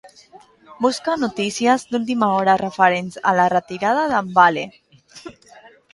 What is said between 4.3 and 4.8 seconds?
Bale.